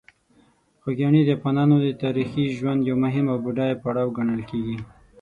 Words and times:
خوږیاڼي 0.81 1.21
د 1.25 1.29
افغانانو 1.37 1.75
د 1.81 1.87
تاریخي 2.03 2.45
ژوند 2.57 2.79
یو 2.89 2.95
مهم 3.05 3.25
او 3.33 3.37
بډایه 3.45 3.75
پړاو 3.83 4.15
ګڼل 4.17 4.41
کېږي. 4.49 4.77